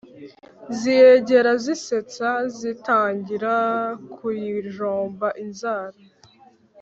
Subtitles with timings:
[0.77, 3.55] ziyegera zisetsa zitangira
[4.15, 5.97] kuyijomba inzara.